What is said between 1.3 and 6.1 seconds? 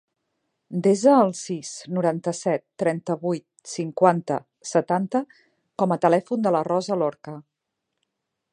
sis, noranta-set, trenta-vuit, cinquanta, setanta com a